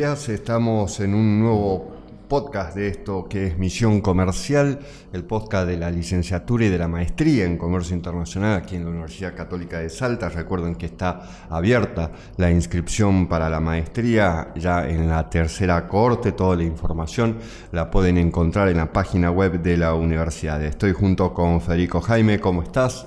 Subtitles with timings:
[0.00, 1.90] Días, estamos en un nuevo
[2.26, 4.78] podcast de esto que es Misión Comercial,
[5.12, 8.92] el podcast de la licenciatura y de la maestría en Comercio Internacional aquí en la
[8.92, 10.30] Universidad Católica de Salta.
[10.30, 16.32] Recuerden que está abierta la inscripción para la maestría ya en la tercera corte.
[16.32, 17.36] Toda la información
[17.70, 20.64] la pueden encontrar en la página web de la universidad.
[20.64, 23.06] Estoy junto con Federico Jaime, ¿cómo estás?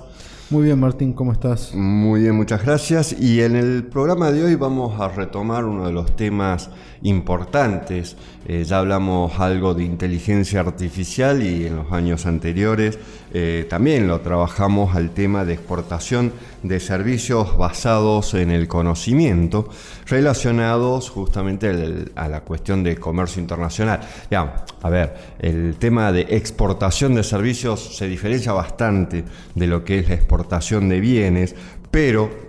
[0.50, 1.74] Muy bien, Martín, ¿cómo estás?
[1.74, 3.16] Muy bien, muchas gracias.
[3.18, 6.68] Y en el programa de hoy vamos a retomar uno de los temas
[7.00, 8.14] importantes.
[8.46, 12.98] Eh, ya hablamos algo de inteligencia artificial y en los años anteriores
[13.32, 16.30] eh, también lo trabajamos al tema de exportación
[16.64, 19.68] de servicios basados en el conocimiento
[20.06, 21.70] relacionados justamente
[22.16, 24.00] a la cuestión de comercio internacional.
[24.30, 30.00] Ya, a ver, el tema de exportación de servicios se diferencia bastante de lo que
[30.00, 31.54] es la exportación de bienes,
[31.90, 32.43] pero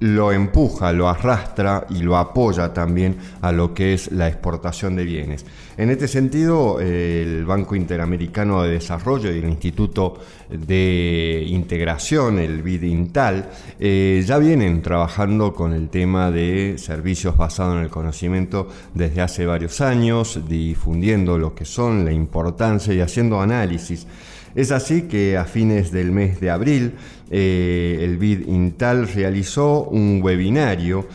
[0.00, 5.04] lo empuja, lo arrastra y lo apoya también a lo que es la exportación de
[5.04, 5.44] bienes.
[5.76, 13.50] En este sentido, el Banco Interamericano de Desarrollo y el Instituto de Integración, el BIDINTAL,
[13.78, 19.46] eh, ya vienen trabajando con el tema de servicios basados en el conocimiento desde hace
[19.46, 24.06] varios años, difundiendo lo que son, la importancia y haciendo análisis
[24.54, 26.94] es así que a fines del mes de abril
[27.30, 31.06] eh, el BID Intal realizó un webinario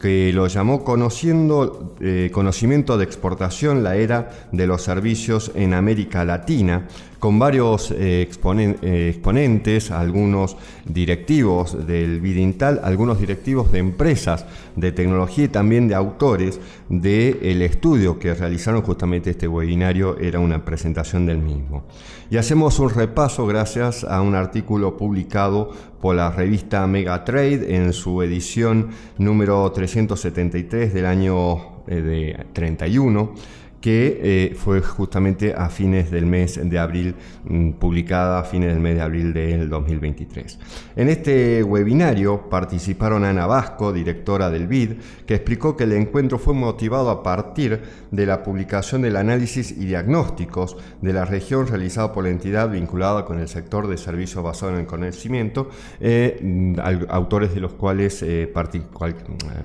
[0.00, 6.24] que lo llamó Conociendo eh, Conocimiento de Exportación, la era de los servicios en América
[6.24, 6.86] Latina,
[7.18, 14.46] con varios eh, exponentes, algunos directivos del Bidintal, algunos directivos de empresas
[14.76, 20.64] de tecnología y también de autores del estudio que realizaron justamente este webinario, era una
[20.64, 21.84] presentación del mismo.
[22.30, 28.22] Y hacemos un repaso gracias a un artículo publicado por la revista Megatrade en su
[28.22, 33.32] edición número 373 del año eh, de 31
[33.80, 38.80] que eh, fue justamente a fines del mes de abril, mm, publicada a fines del
[38.80, 40.58] mes de abril del 2023.
[40.96, 44.92] En este webinario participaron Ana Vasco, directora del BID,
[45.26, 47.80] que explicó que el encuentro fue motivado a partir
[48.10, 53.24] de la publicación del análisis y diagnósticos de la región realizado por la entidad vinculada
[53.24, 56.74] con el sector de servicios basados en el conocimiento, eh, mm,
[57.08, 58.52] autores de los cuales eh,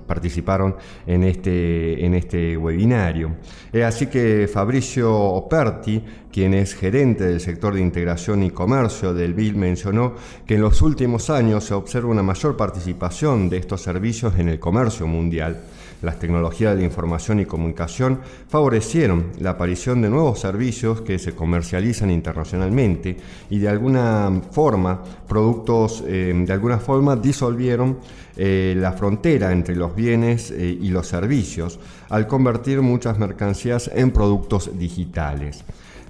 [0.08, 0.76] participaron
[1.08, 3.38] en este, en este webinario.
[3.84, 9.36] así Así que Fabricio Operti, quien es gerente del sector de integración y comercio del
[9.36, 10.16] BIL, mencionó
[10.48, 14.60] que en los últimos años se observa una mayor participación de estos servicios en el
[14.60, 15.62] comercio mundial.
[16.02, 21.34] Las tecnologías de la información y comunicación favorecieron la aparición de nuevos servicios que se
[21.34, 23.16] comercializan internacionalmente
[23.50, 28.00] y de alguna forma productos eh, de alguna forma disolvieron
[28.36, 31.80] eh, la frontera entre los bienes eh, y los servicios
[32.10, 35.64] al convertir muchas mercancías en productos digitales.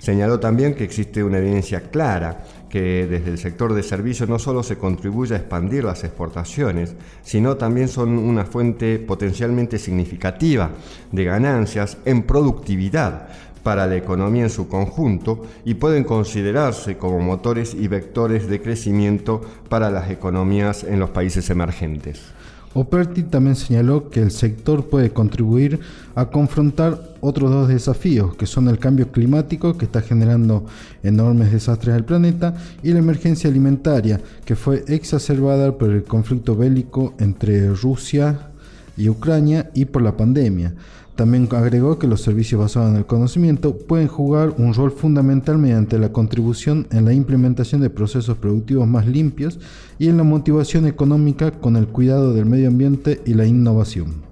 [0.04, 4.62] Señaló también que existe una evidencia clara que desde el sector de servicios no solo
[4.62, 10.72] se contribuye a expandir las exportaciones, sino también son una fuente potencialmente significativa
[11.10, 13.30] de ganancias en productividad
[13.64, 19.40] para la economía en su conjunto y pueden considerarse como motores y vectores de crecimiento
[19.70, 22.34] para las economías en los países emergentes.
[22.76, 25.80] Operti también señaló que el sector puede contribuir
[26.16, 30.66] a confrontar otros dos desafíos, que son el cambio climático, que está generando
[31.04, 37.14] enormes desastres al planeta, y la emergencia alimentaria, que fue exacerbada por el conflicto bélico
[37.20, 38.50] entre Rusia
[38.98, 40.74] y Ucrania y por la pandemia.
[41.16, 46.00] También agregó que los servicios basados en el conocimiento pueden jugar un rol fundamental mediante
[46.00, 49.60] la contribución en la implementación de procesos productivos más limpios
[50.00, 54.24] y en la motivación económica con el cuidado del medio ambiente y la innovación.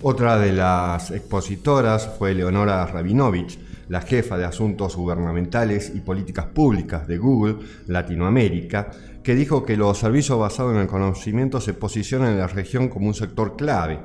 [0.00, 3.58] Otra de las expositoras fue Leonora Rabinovich,
[3.90, 7.56] la jefa de Asuntos Gubernamentales y Políticas Públicas de Google
[7.88, 8.90] Latinoamérica,
[9.22, 13.06] que dijo que los servicios basados en el conocimiento se posicionan en la región como
[13.06, 14.00] un sector clave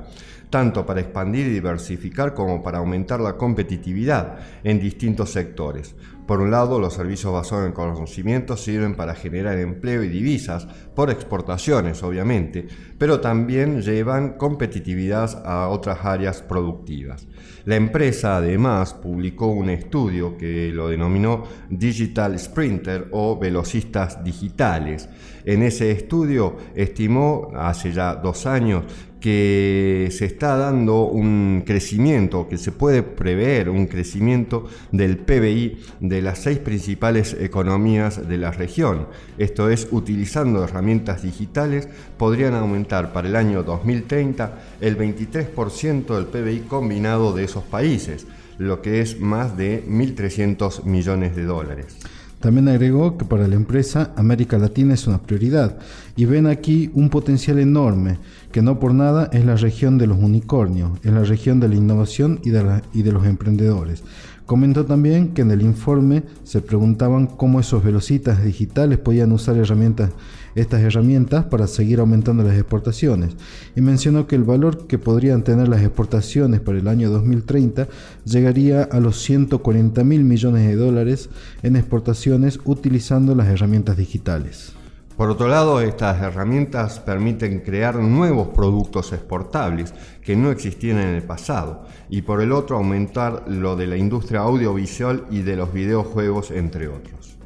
[0.50, 5.94] tanto para expandir y diversificar como para aumentar la competitividad en distintos sectores.
[6.28, 11.08] Por un lado, los servicios basados en conocimiento sirven para generar empleo y divisas, por
[11.10, 12.68] exportaciones obviamente,
[12.98, 17.26] pero también llevan competitividad a otras áreas productivas.
[17.64, 25.08] La empresa además publicó un estudio que lo denominó Digital Sprinter o velocistas digitales.
[25.46, 28.84] En ese estudio estimó hace ya dos años
[29.20, 36.22] que se está dando un crecimiento, que se puede prever un crecimiento del PBI de
[36.22, 39.08] las seis principales economías de la región.
[39.38, 46.60] Esto es, utilizando herramientas digitales, podrían aumentar para el año 2030 el 23% del PBI
[46.68, 48.26] combinado de esos países,
[48.58, 51.96] lo que es más de 1.300 millones de dólares.
[52.40, 55.76] También agregó que para la empresa América Latina es una prioridad
[56.14, 58.18] y ven aquí un potencial enorme,
[58.52, 61.74] que no por nada es la región de los unicornios, es la región de la
[61.74, 64.04] innovación y de, los emprendedores.
[64.46, 70.10] Comentó también que en el informe se preguntaban cómo esos velocitas digitales podían usar herramientas
[70.60, 73.36] estas herramientas para seguir aumentando las exportaciones
[73.76, 77.88] y mencionó que el valor que podrían tener las exportaciones para el año 2030
[78.24, 81.30] llegaría a los 140 mil millones de dólares
[81.62, 84.72] en exportaciones utilizando las herramientas digitales.
[85.16, 91.24] Por otro lado, estas herramientas permiten crear nuevos productos exportables que no existían en el
[91.24, 96.52] pasado y por el otro aumentar lo de la industria audiovisual y de los videojuegos,
[96.52, 97.37] entre otros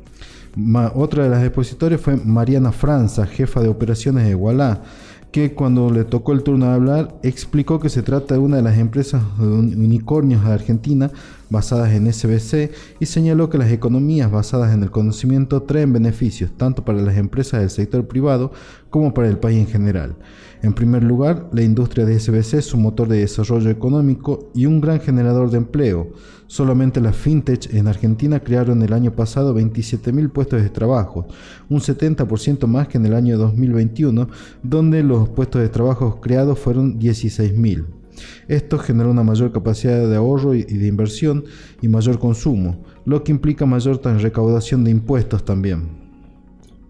[0.95, 4.83] otra de las expositores fue Mariana Franza, jefa de operaciones de Wallah,
[5.31, 8.63] que cuando le tocó el turno de hablar explicó que se trata de una de
[8.63, 11.11] las empresas unicornios de Argentina
[11.53, 16.85] basadas en SBC y señaló que las economías basadas en el conocimiento traen beneficios tanto
[16.85, 18.51] para las empresas del sector privado
[18.91, 20.17] como para el país en general.
[20.63, 24.81] En primer lugar, la industria de SBC es un motor de desarrollo económico y un
[24.81, 26.13] gran generador de empleo.
[26.47, 31.27] Solamente las fintech en Argentina crearon el año pasado 27.000 puestos de trabajo,
[31.69, 34.29] un 70% más que en el año 2021,
[34.63, 38.02] donde los puestos de trabajo creados fueron 16.000.
[38.49, 41.45] Esto generó una mayor capacidad de ahorro y de inversión
[41.81, 46.02] y mayor consumo, lo que implica mayor recaudación de impuestos también.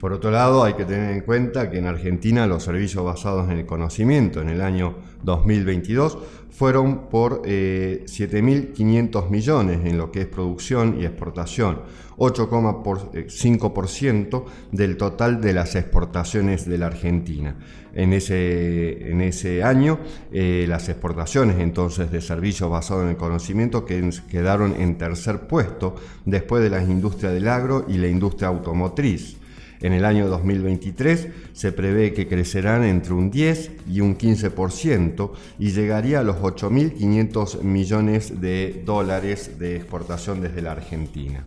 [0.02, 3.58] Por otro lado, hay que tener en cuenta que en Argentina los servicios basados en
[3.58, 6.18] el conocimiento en el año 2022
[6.50, 11.82] fueron por 7.500 eh, millones en lo que es producción y exportación,
[12.16, 17.54] 8,5% del total de las exportaciones de la Argentina.
[17.94, 20.00] En ese, en ese año,
[20.32, 25.94] eh, las exportaciones entonces de servicios basados en el conocimiento quedaron en tercer puesto
[26.24, 29.40] después de las industrias del agro y la industria automotriz.
[29.82, 35.72] En el año 2023 se prevé que crecerán entre un 10 y un 15% y
[35.72, 41.44] llegaría a los 8.500 millones de dólares de exportación desde la Argentina.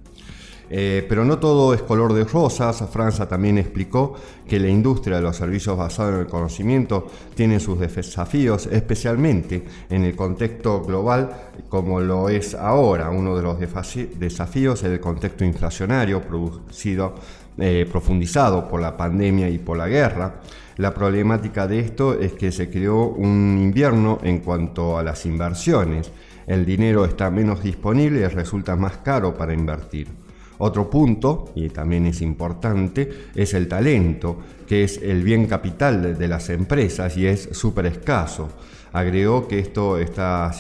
[0.78, 2.84] Eh, pero no todo es color de rosas.
[2.92, 7.80] Franza también explicó que la industria de los servicios basados en el conocimiento tiene sus
[7.80, 11.30] desafíos, especialmente en el contexto global
[11.70, 13.10] como lo es ahora.
[13.10, 17.16] Uno de los desafíos es el contexto inflacionario producido
[17.58, 20.42] eh, profundizado por la pandemia y por la guerra.
[20.76, 26.12] La problemática de esto es que se creó un invierno en cuanto a las inversiones.
[26.48, 30.25] El dinero está menos disponible y resulta más caro para invertir.
[30.58, 34.38] Otro punto, y también es importante, es el talento,
[34.68, 38.50] que es el bien capital de las empresas y es súper escaso.
[38.94, 40.54] Agregó que esto está,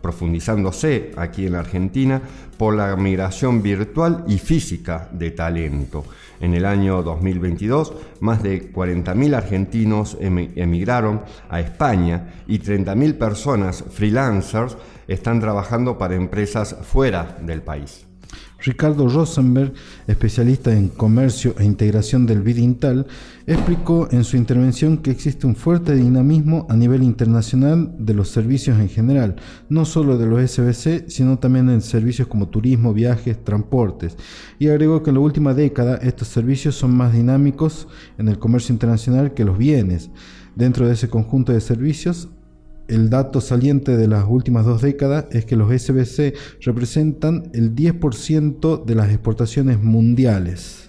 [0.00, 2.22] profundizándose aquí en Argentina
[2.56, 6.04] por la migración virtual y física de talento.
[6.40, 14.78] En el año 2022, más de 40.000 argentinos emigraron a España y 30.000 personas freelancers
[15.06, 18.06] están trabajando para empresas fuera del país.
[18.58, 19.72] Ricardo Rosenberg,
[20.06, 23.06] especialista en comercio e integración del Bidintal,
[23.46, 28.78] explicó en su intervención que existe un fuerte dinamismo a nivel internacional de los servicios
[28.78, 29.36] en general,
[29.68, 34.16] no solo de los SBC, sino también en servicios como turismo, viajes, transportes,
[34.58, 38.72] y agregó que en la última década estos servicios son más dinámicos en el comercio
[38.72, 40.10] internacional que los bienes.
[40.54, 42.30] Dentro de ese conjunto de servicios
[42.88, 48.84] el dato saliente de las últimas dos décadas es que los SBC representan el 10%
[48.84, 50.86] de las exportaciones mundiales.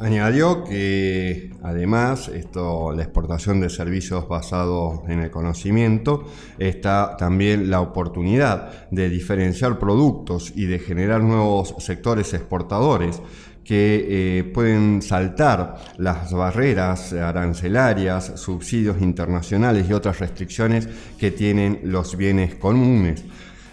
[0.00, 6.24] Añadió que además esto, la exportación de servicios basados en el conocimiento
[6.58, 13.20] está también la oportunidad de diferenciar productos y de generar nuevos sectores exportadores
[13.68, 22.16] que eh, pueden saltar las barreras arancelarias, subsidios internacionales y otras restricciones que tienen los
[22.16, 23.22] bienes comunes.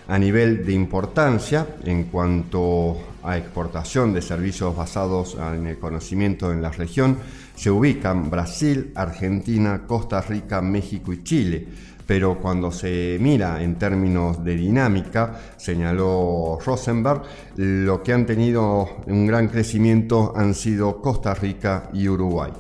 [0.10, 6.62] A nivel de importancia, en cuanto a exportación de servicios basados en el conocimiento en
[6.62, 7.18] la región,
[7.56, 11.68] se ubican Brasil, Argentina, Costa Rica, México y Chile
[12.06, 17.22] pero cuando se mira en términos de dinámica, señaló Rosenberg,
[17.58, 22.52] lo que han tenido un gran crecimiento han sido Costa Rica y Uruguay.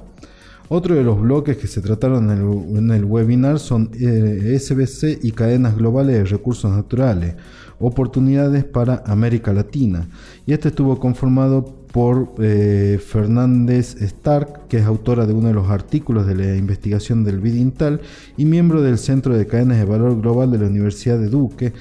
[0.67, 5.77] Otro de los bloques que se trataron en el, webinar son eh, SBC y cadenas
[5.77, 7.35] globales de recursos naturales,
[7.79, 10.08] oportunidades para América Latina.
[10.46, 15.70] Y este estuvo conformado por eh, Fernández Stark, que es autora de uno de los
[15.70, 18.01] artículos de la investigación del BIDINTAL
[18.36, 21.72] y miembro del Centro de Cadenas de Valor Global de la Universidad de Duque,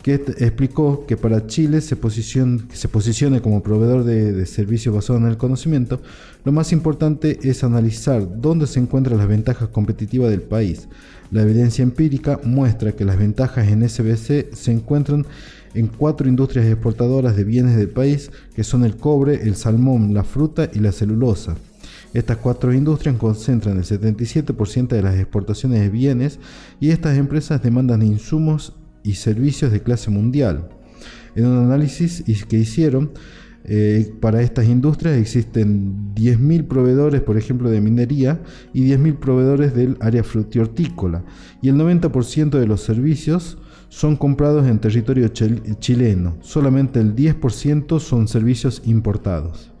[0.00, 5.38] que explicó que para Chile se posicione, como proveedor de, de servicios basados en el
[5.38, 6.00] conocimiento,
[6.44, 10.88] lo más importante es analizar dónde se encuentran las ventajas competitivas del país.
[11.34, 15.26] La evidencia empírica muestra que las ventajas en SBC se encuentran
[15.74, 20.22] en cuatro industrias exportadoras de bienes del país, que son el cobre, el salmón, la
[20.22, 21.56] fruta y la celulosa.
[22.12, 26.38] Estas cuatro industrias concentran el 77% de las exportaciones de bienes
[26.78, 30.68] y estas empresas demandan insumos y servicios de clase mundial.
[31.34, 33.10] En un análisis que hicieron,
[33.66, 38.42] eh, para estas industrias existen 10.000 proveedores, por ejemplo, de minería
[38.72, 41.24] y 10.000 proveedores del área frutihortícola.
[41.62, 48.28] Y el 90% de los servicios son comprados en territorio chileno, solamente el 10% son
[48.28, 49.73] servicios importados.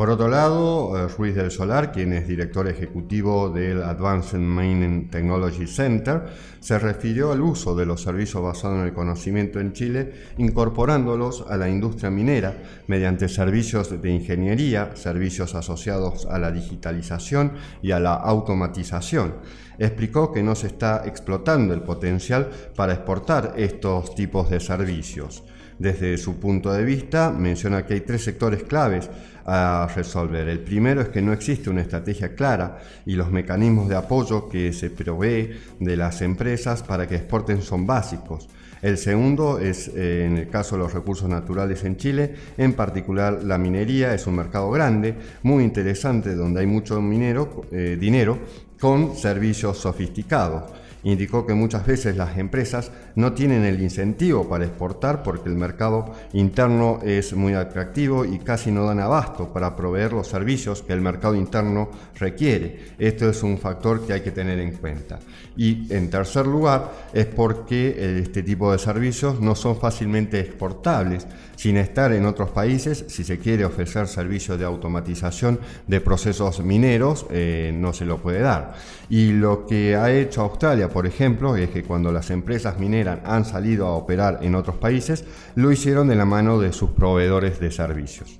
[0.00, 5.66] Por otro lado, eh, Ruiz del Solar, quien es director ejecutivo del Advanced Mining Technology
[5.66, 6.22] Center,
[6.58, 11.58] se refirió al uso de los servicios basados en el conocimiento en Chile, incorporándolos a
[11.58, 17.52] la industria minera mediante servicios de ingeniería, servicios asociados a la digitalización
[17.82, 19.34] y a la automatización
[19.78, 25.42] explicó que no se está explotando el potencial para exportar estos tipos de servicios.
[25.80, 29.08] Desde su punto de vista, menciona que hay tres sectores claves
[29.46, 30.46] a resolver.
[30.46, 34.74] El primero es que no existe una estrategia clara y los mecanismos de apoyo que
[34.74, 38.46] se provee de las empresas para que exporten son básicos.
[38.82, 43.42] El segundo es, eh, en el caso de los recursos naturales en Chile, en particular
[43.42, 48.38] la minería, es un mercado grande, muy interesante, donde hay mucho eh, dinero
[48.78, 50.64] con servicios sofisticados.
[51.02, 56.12] Indicó que muchas veces las empresas no tienen el incentivo para exportar porque el mercado
[56.32, 61.00] interno es muy atractivo y casi no dan abasto para proveer los servicios que el
[61.00, 62.94] mercado interno requiere.
[62.98, 65.18] Esto es un factor que hay que tener en cuenta.
[65.56, 71.26] Y en tercer lugar es porque este tipo de servicios no son fácilmente exportables
[71.56, 73.04] sin estar en otros países.
[73.08, 78.40] Si se quiere ofrecer servicios de automatización de procesos mineros, eh, no se lo puede
[78.40, 78.74] dar.
[79.10, 83.44] Y lo que ha hecho Australia, por ejemplo, es que cuando las empresas mineras han
[83.44, 87.70] salido a operar en otros países, lo hicieron de la mano de sus proveedores de
[87.70, 88.38] servicios.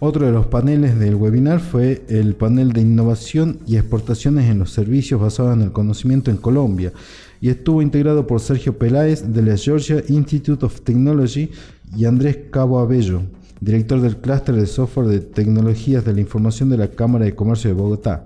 [0.00, 4.72] Otro de los paneles del webinar fue el panel de innovación y exportaciones en los
[4.72, 6.92] servicios basados en el conocimiento en Colombia
[7.40, 11.50] y estuvo integrado por Sergio Peláez de la Georgia Institute of Technology
[11.96, 13.22] y Andrés Cabo Abello,
[13.60, 17.68] director del clúster de software de tecnologías de la información de la Cámara de Comercio
[17.68, 18.24] de Bogotá.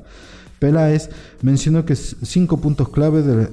[0.59, 1.11] Peláez
[1.43, 3.49] mencionó que cinco puntos clave de,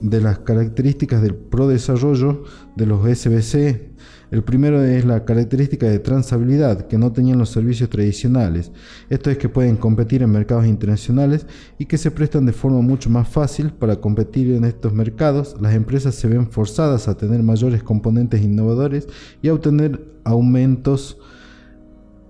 [0.00, 2.44] de las características del pro-desarrollo
[2.76, 3.96] de los SBC.
[4.30, 8.72] El primero es la característica de transabilidad que no tenían los servicios tradicionales.
[9.08, 11.46] Esto es que pueden competir en mercados internacionales
[11.78, 15.54] y que se prestan de forma mucho más fácil para competir en estos mercados.
[15.60, 19.06] Las empresas se ven forzadas a tener mayores componentes innovadores
[19.42, 21.18] y a obtener aumentos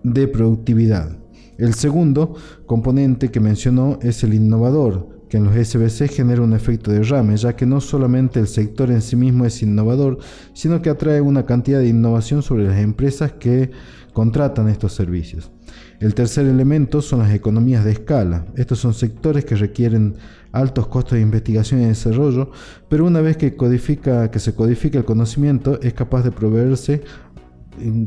[0.03, 1.17] de productividad.
[1.59, 2.35] El segundo
[2.67, 7.37] componente que mencionó es el innovador, que en los SBC genera un efecto de rame,
[7.37, 10.19] ya que no solamente el sector en sí mismo es innovador,
[10.53, 13.71] sino que atrae una cantidad de innovación sobre las empresas que
[14.13, 15.51] contratan estos servicios.
[15.99, 18.47] El tercer elemento son las economías de escala.
[18.55, 20.15] Estos son sectores que requieren
[20.53, 22.51] altos costos de investigación y desarrollo,
[22.89, 27.03] pero una vez que, codifica, que se codifica el conocimiento es capaz de proveerse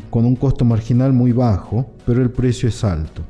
[0.09, 3.23] con un costo marginal muy bajo, pero el precio es alto.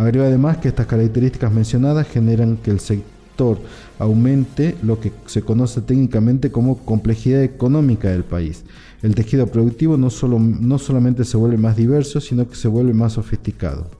[0.00, 3.58] Agrega además que estas características mencionadas generan que el sector
[3.98, 8.64] aumente lo que se conoce técnicamente como complejidad económica del país.
[9.02, 12.94] El tejido productivo no, solo, no solamente se vuelve más diverso, sino que se vuelve
[12.94, 13.90] más sofisticado.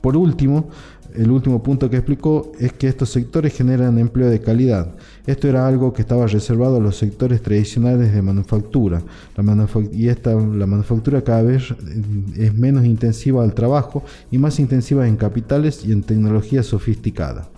[0.00, 0.68] Por último,
[1.16, 4.94] el último punto que explicó es que estos sectores generan empleo de calidad.
[5.26, 9.02] Esto era algo que estaba reservado a los sectores tradicionales de manufactura.
[9.36, 11.74] La y esta, la manufactura cada vez
[12.36, 17.48] es menos intensiva al trabajo y más intensiva en capitales y en tecnología sofisticada.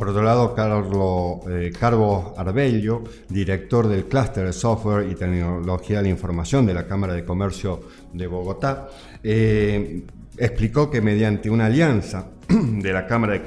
[0.00, 6.04] Por otro lado, Carlos eh, Carbo Arbello, director del clúster de software y tecnología de
[6.04, 7.80] la información de la Cámara de Comercio
[8.14, 8.88] de Bogotá,
[9.22, 10.02] eh,
[10.36, 13.40] explicó que mediante una alianza de la Cámara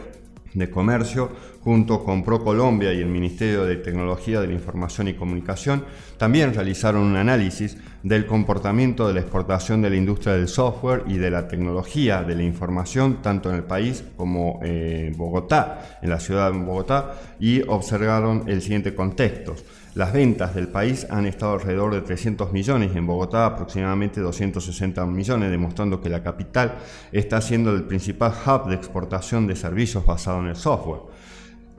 [0.54, 1.32] de Comercio,
[1.64, 5.86] junto con ProColombia y el Ministerio de Tecnología de la Información y Comunicación,
[6.18, 11.18] también realizaron un análisis del comportamiento de la exportación de la industria del software y
[11.18, 16.20] de la tecnología de la información, tanto en el país como en Bogotá, en la
[16.20, 19.56] ciudad de Bogotá, y observaron el siguiente contexto.
[19.96, 25.52] Las ventas del país han estado alrededor de 300 millones, en Bogotá aproximadamente 260 millones,
[25.52, 26.76] demostrando que la capital
[27.12, 31.02] está siendo el principal hub de exportación de servicios basado en el software.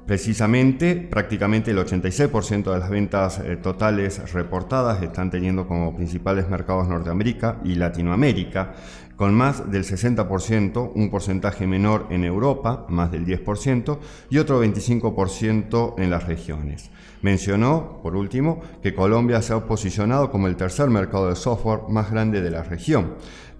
[0.06, 6.88] Precisamente, prácticamente el 86% de las ventas eh, totales reportadas están teniendo como principales mercados
[6.88, 8.74] Norteamérica y Latinoamérica,
[9.16, 15.94] con más del 60%, un porcentaje menor en Europa, más del 10%, y otro 25%
[15.96, 16.90] en las regiones.
[17.22, 22.10] Mencionó, por último, que Colombia se ha posicionado como el tercer mercado de software más
[22.10, 23.14] grande de la región,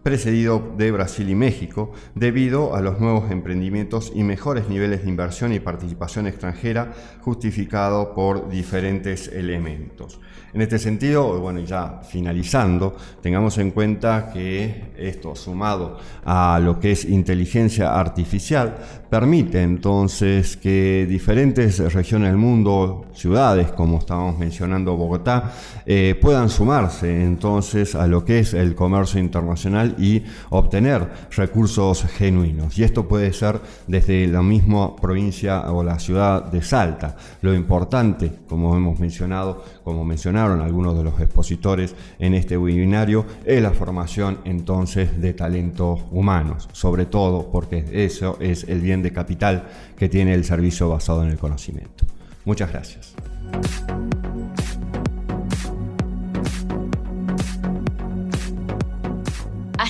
[0.05, 5.53] precedido de Brasil y México, debido a los nuevos emprendimientos y mejores niveles de inversión
[5.55, 6.93] y participación extranjera
[7.23, 10.21] justificado por diferentes elementos.
[10.55, 16.93] En este sentido, bueno, ya finalizando, tengamos en cuenta que esto sumado a lo que
[16.93, 18.77] es inteligencia artificial
[19.11, 25.53] permite entonces que diferentes regiones del mundo, ciudades como estábamos mencionando Bogotá,
[25.87, 32.79] eh, puedan sumarse entonces a lo que es el comercio internacional y obtener recursos genuinos.
[32.79, 37.17] Y esto puede ser desde la misma provincia o la ciudad de Salta.
[37.43, 43.63] Lo importante, como hemos mencionado, como mencionaron algunos de los expositores en este webinario, es
[43.63, 49.65] la formación entonces de talentos humanos, sobre todo porque eso es el bien de capital
[49.97, 52.05] que tiene el servicio basado en el conocimiento.
[52.45, 53.15] Muchas gracias.